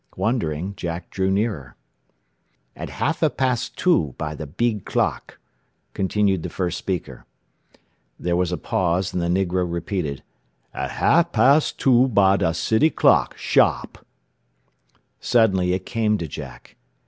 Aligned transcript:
Wondering, 0.17 0.73
Jack 0.77 1.11
drew 1.11 1.29
nearer. 1.29 1.75
"At 2.75 2.89
halfa 2.89 3.27
da 3.29 3.35
past 3.35 3.77
two 3.77 4.15
by 4.17 4.33
da 4.33 4.45
beeg 4.45 4.83
clock," 4.83 5.37
continued 5.93 6.41
the 6.41 6.49
first 6.49 6.79
speaker. 6.79 7.23
There 8.19 8.35
was 8.35 8.51
a 8.51 8.57
pause, 8.57 9.13
and 9.13 9.21
the 9.21 9.27
negro 9.27 9.63
repeated, 9.71 10.23
"At 10.73 10.89
half 10.89 11.31
pas' 11.31 11.71
two 11.71 12.07
by 12.07 12.37
dah 12.37 12.53
city 12.53 12.89
clock, 12.89 13.37
shahp." 13.37 14.03
Suddenly 15.19 15.71
it 15.73 15.85
came 15.85 16.17
to 16.17 16.27
Jack. 16.27 16.77